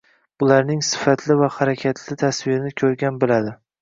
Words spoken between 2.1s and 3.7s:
tasvirini ko‘rgan– biladi.